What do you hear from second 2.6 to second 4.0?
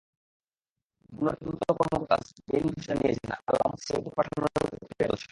বাদশা জানিয়েছেন, আলামত